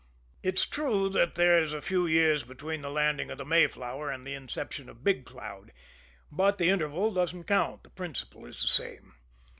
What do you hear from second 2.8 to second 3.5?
the landing of the